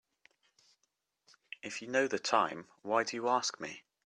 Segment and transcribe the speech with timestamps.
[1.61, 3.83] If you know the time why do you ask me?